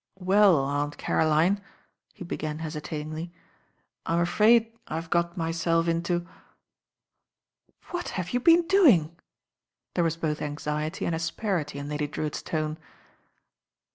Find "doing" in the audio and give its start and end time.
8.65-9.15